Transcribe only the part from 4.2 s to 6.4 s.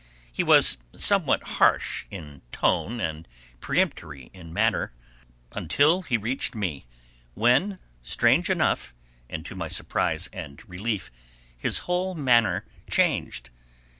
in manner until he